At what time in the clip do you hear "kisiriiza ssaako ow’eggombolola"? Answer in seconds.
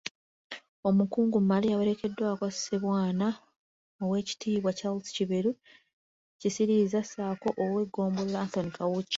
6.39-8.37